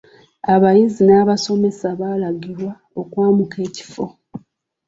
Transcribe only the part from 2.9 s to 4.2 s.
okwamuka ekifo.